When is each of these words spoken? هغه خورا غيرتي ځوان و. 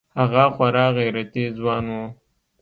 هغه 0.19 0.43
خورا 0.55 0.85
غيرتي 0.97 1.45
ځوان 1.57 1.85
و. 1.93 1.97